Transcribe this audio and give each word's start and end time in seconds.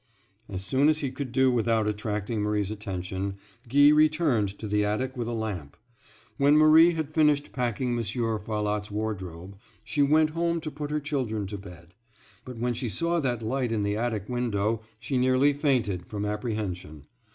As 0.49 0.65
soon 0.65 0.89
as 0.89 1.01
he 1.01 1.11
could 1.11 1.31
do 1.31 1.49
so 1.49 1.51
without 1.51 1.87
attracting 1.87 2.41
Marie's 2.41 2.71
attention 2.71 3.35
Guy 3.69 3.89
returned 3.89 4.57
to 4.57 4.67
the 4.67 4.83
attic 4.83 5.15
with 5.15 5.27
a 5.27 5.31
lamp. 5.31 5.77
When 6.39 6.57
Marie 6.57 6.93
had 6.93 7.13
finished 7.13 7.51
packing 7.51 7.93
Monsieur 7.95 8.39
Farlotte's 8.39 8.89
wardrobe, 8.89 9.59
she 9.83 10.01
went 10.01 10.31
home 10.31 10.59
to 10.61 10.71
put 10.71 10.89
her 10.89 10.99
children 10.99 11.45
to 11.45 11.57
bed; 11.59 11.93
but 12.43 12.57
when 12.57 12.73
she 12.73 12.89
saw 12.89 13.19
that 13.19 13.43
light 13.43 13.71
in 13.71 13.83
the 13.83 13.95
attic 13.95 14.27
window 14.27 14.81
she 14.99 15.19
nearly 15.19 15.53
fainted 15.53 16.07
from 16.07 16.25
apprehension. 16.25 17.03